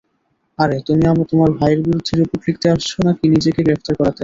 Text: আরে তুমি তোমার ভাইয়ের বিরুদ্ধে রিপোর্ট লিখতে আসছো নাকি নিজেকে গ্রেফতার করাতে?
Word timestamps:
আরে 0.59 0.77
তুমি 0.87 1.01
তোমার 1.31 1.49
ভাইয়ের 1.57 1.79
বিরুদ্ধে 1.85 2.13
রিপোর্ট 2.13 2.41
লিখতে 2.47 2.67
আসছো 2.73 2.97
নাকি 3.07 3.25
নিজেকে 3.33 3.59
গ্রেফতার 3.65 3.93
করাতে? 3.99 4.19